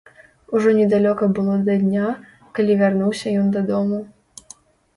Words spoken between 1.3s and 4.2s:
было да дня, калі вярнуўся ён дадому.